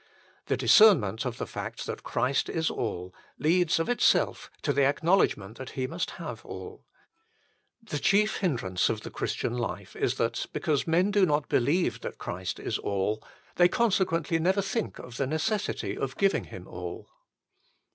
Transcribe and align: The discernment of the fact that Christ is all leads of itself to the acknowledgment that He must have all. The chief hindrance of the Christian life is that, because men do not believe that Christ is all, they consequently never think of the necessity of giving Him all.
The 0.47 0.57
discernment 0.57 1.25
of 1.25 1.37
the 1.37 1.45
fact 1.45 1.85
that 1.85 2.01
Christ 2.01 2.49
is 2.49 2.71
all 2.71 3.13
leads 3.37 3.77
of 3.79 3.87
itself 3.87 4.49
to 4.63 4.73
the 4.73 4.83
acknowledgment 4.83 5.59
that 5.59 5.69
He 5.77 5.85
must 5.85 6.09
have 6.17 6.43
all. 6.43 6.83
The 7.83 7.99
chief 7.99 8.37
hindrance 8.37 8.89
of 8.89 9.01
the 9.01 9.11
Christian 9.11 9.53
life 9.55 9.95
is 9.95 10.15
that, 10.15 10.47
because 10.53 10.87
men 10.87 11.11
do 11.11 11.23
not 11.27 11.47
believe 11.49 12.01
that 12.01 12.17
Christ 12.17 12.59
is 12.59 12.79
all, 12.79 13.23
they 13.57 13.67
consequently 13.67 14.39
never 14.39 14.63
think 14.63 14.97
of 14.97 15.17
the 15.17 15.27
necessity 15.27 15.95
of 15.95 16.17
giving 16.17 16.45
Him 16.45 16.67
all. 16.67 17.07